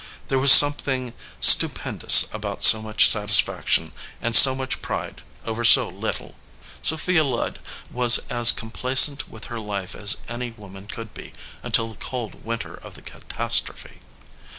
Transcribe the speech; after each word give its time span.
There 0.29 0.39
was 0.39 0.51
something 0.51 1.13
stupendous 1.39 2.25
about 2.33 2.63
so 2.63 2.81
much 2.81 3.07
satisfaction 3.07 3.91
and 4.19 4.35
so 4.35 4.55
much 4.55 4.81
pride 4.81 5.21
over 5.45 5.63
so 5.63 5.89
little. 5.89 6.33
Sophia 6.81 7.23
Ludd 7.23 7.59
was 7.91 8.17
as 8.27 8.51
complacent 8.51 9.29
with 9.29 9.45
her 9.45 9.59
life 9.59 9.93
as 9.93 10.17
at:y 10.27 10.55
woman 10.57 10.87
could 10.87 11.13
be, 11.13 11.33
until 11.61 11.87
the 11.87 11.97
cold 12.03 12.43
winter 12.43 12.73
of 12.73 12.95
the 12.95 13.03
catastrophe. 13.03 13.99